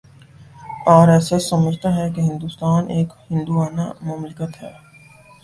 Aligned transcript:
are 0.87 1.07
S 1.09 1.27
S 1.33 1.49
سمجھتا 1.49 1.89
ہے 1.95 2.09
کہ 2.15 2.21
ہندوستان 2.21 2.89
ایک 2.95 3.09
ہندووانہ 3.29 3.85
مملکت 4.01 4.61
ہے 4.61 4.71